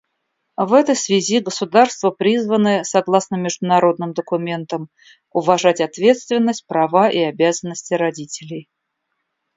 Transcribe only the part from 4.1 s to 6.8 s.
документам, уважать ответственность,